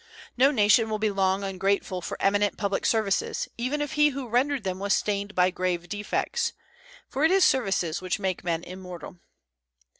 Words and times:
No 0.35 0.49
nation 0.49 0.89
will 0.89 0.97
be 0.97 1.11
long 1.11 1.43
ungrateful 1.43 2.01
for 2.01 2.17
eminent 2.19 2.57
public 2.57 2.87
services, 2.87 3.47
even 3.55 3.83
if 3.83 3.91
he 3.91 4.09
who 4.09 4.27
rendered 4.27 4.63
them 4.63 4.79
was 4.79 4.95
stained 4.95 5.35
by 5.35 5.51
grave 5.51 5.87
defects; 5.87 6.53
for 7.07 7.23
it 7.23 7.29
is 7.29 7.45
services 7.45 8.01
which 8.01 8.17
make 8.17 8.43
men 8.43 8.63
immortal. 8.63 9.17